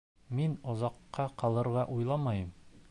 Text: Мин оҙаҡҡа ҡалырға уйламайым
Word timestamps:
Мин 0.37 0.55
оҙаҡҡа 0.73 1.27
ҡалырға 1.43 1.87
уйламайым 1.99 2.51